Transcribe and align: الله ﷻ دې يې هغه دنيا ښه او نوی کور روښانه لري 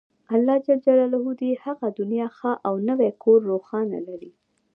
الله 0.35 0.57
ﷻ 0.59 1.39
دې 1.39 1.47
يې 1.51 1.57
هغه 1.65 1.87
دنيا 1.99 2.27
ښه 2.37 2.51
او 2.67 2.73
نوی 2.89 3.09
کور 3.23 3.39
روښانه 3.51 3.99
لري 4.07 4.31